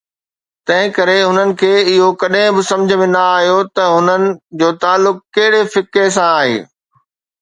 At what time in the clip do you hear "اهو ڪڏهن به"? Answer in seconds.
1.91-2.61